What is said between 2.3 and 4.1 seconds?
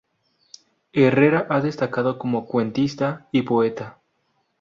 cuentista y poeta.